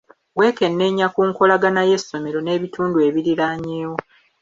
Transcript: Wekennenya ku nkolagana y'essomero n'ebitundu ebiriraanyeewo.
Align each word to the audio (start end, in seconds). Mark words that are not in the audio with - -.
Wekennenya 0.39 1.07
ku 1.15 1.21
nkolagana 1.29 1.81
y'essomero 1.89 2.39
n'ebitundu 2.41 2.97
ebiriraanyeewo. 3.07 3.97